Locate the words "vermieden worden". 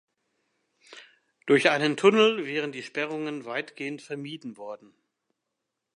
4.01-4.95